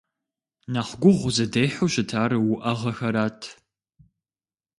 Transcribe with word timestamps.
Нэхъ 0.71 0.93
гугъу 1.01 1.31
зыдехьу 1.35 1.91
щытар 1.93 2.31
уӏэгъэхэрат. 2.51 3.41